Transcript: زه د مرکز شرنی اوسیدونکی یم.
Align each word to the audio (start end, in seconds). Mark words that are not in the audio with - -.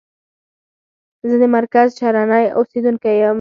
زه 1.29 1.35
د 1.41 1.43
مرکز 1.57 1.87
شرنی 1.99 2.45
اوسیدونکی 2.57 3.13
یم. 3.21 3.29